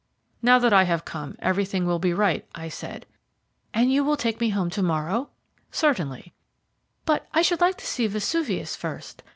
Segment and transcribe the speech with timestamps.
[0.41, 3.05] "Now that I have come, everything will be right," I said.
[3.71, 5.29] "And you will take me home to morrow?"
[5.69, 6.33] "Certainly."
[7.05, 9.21] "But I should like to see Vesuvius first.